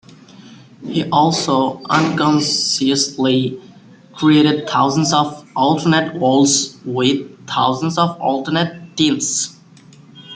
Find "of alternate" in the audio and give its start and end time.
5.13-6.15, 7.99-8.97